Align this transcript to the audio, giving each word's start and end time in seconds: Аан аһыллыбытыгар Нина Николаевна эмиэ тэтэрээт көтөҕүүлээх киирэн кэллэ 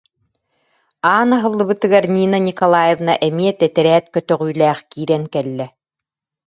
Аан 1.11 1.29
аһыллыбытыгар 1.37 2.05
Нина 2.15 2.39
Николаевна 2.47 3.13
эмиэ 3.27 3.51
тэтэрээт 3.59 4.05
көтөҕүүлээх 4.13 4.79
киирэн 4.91 5.23
кэллэ 5.33 5.67